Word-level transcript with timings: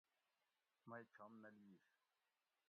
مئ 0.89 1.03
چھم 1.13 1.31
نہ 1.41 1.49
لِیش 1.55 1.83